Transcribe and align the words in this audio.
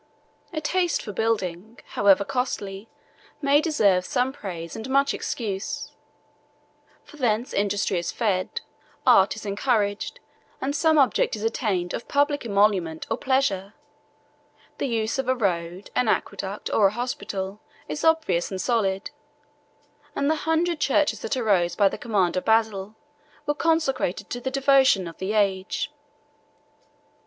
A 0.51 0.59
taste 0.59 1.03
for 1.03 1.11
building, 1.11 1.77
however 1.89 2.25
costly, 2.25 2.89
may 3.39 3.61
deserve 3.61 4.03
some 4.03 4.33
praise 4.33 4.75
and 4.75 4.89
much 4.89 5.13
excuse: 5.13 5.91
from 7.03 7.19
thence 7.19 7.53
industry 7.53 7.99
is 7.99 8.11
fed, 8.11 8.61
art 9.05 9.35
is 9.35 9.45
encouraged, 9.45 10.19
and 10.59 10.75
some 10.75 10.97
object 10.97 11.35
is 11.35 11.43
attained 11.43 11.93
of 11.93 12.07
public 12.07 12.43
emolument 12.43 13.05
or 13.11 13.17
pleasure: 13.19 13.75
the 14.79 14.87
use 14.87 15.19
of 15.19 15.27
a 15.29 15.35
road, 15.35 15.91
an 15.95 16.07
aqueduct, 16.07 16.71
or 16.73 16.87
a 16.87 16.93
hospital, 16.93 17.59
is 17.87 18.03
obvious 18.03 18.49
and 18.49 18.59
solid; 18.59 19.11
and 20.15 20.31
the 20.31 20.49
hundred 20.49 20.79
churches 20.79 21.19
that 21.19 21.37
arose 21.37 21.75
by 21.75 21.87
the 21.87 21.95
command 21.99 22.35
of 22.35 22.43
Basil 22.43 22.95
were 23.45 23.53
consecrated 23.53 24.31
to 24.31 24.41
the 24.41 24.49
devotion 24.49 25.07
of 25.07 25.19
the 25.19 25.33
age. 25.33 25.93